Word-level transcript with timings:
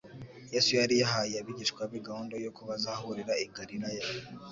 Yesu 0.53 0.71
yari 0.79 0.95
yahaye 1.01 1.35
abigishwa 1.37 1.81
be 1.91 1.99
gahunda 2.07 2.33
yuko 2.43 2.61
bazahurira 2.69 3.33
i 3.43 3.45
Galilaya; 3.55 4.03